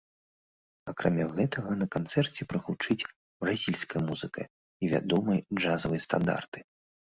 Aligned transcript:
Акрамя 0.91 1.27
гэтага, 1.35 1.75
на 1.81 1.87
канцэрце 1.95 2.41
прагучыць 2.55 2.99
бразільская 3.47 4.01
музыка 4.09 4.41
і 4.83 4.93
вядомыя 4.97 5.39
джазавыя 5.63 6.01
стандарты. 6.11 6.69